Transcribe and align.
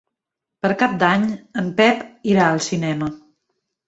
Per 0.65 0.69
Cap 0.77 0.95
d'Any 1.03 1.27
en 1.63 1.67
Pep 1.81 2.01
irà 2.31 2.47
al 2.47 2.63
cinema. 2.69 3.11